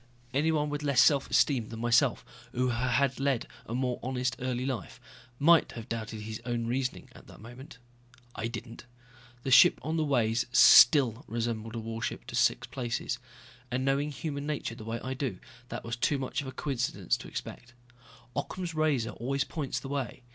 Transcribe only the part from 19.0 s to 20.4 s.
always points the way.